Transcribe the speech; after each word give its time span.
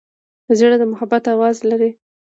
زړه 0.57 0.75
د 0.79 0.83
محبت 0.91 1.23
آواز 1.33 1.57
لري. 1.69 1.91